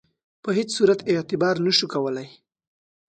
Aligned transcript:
په 0.43 0.49
هیڅ 0.57 0.69
صورت 0.77 0.99
اعتبار 1.11 1.55
نه 1.65 1.71
سو 1.77 1.85
کولای. 1.93 2.27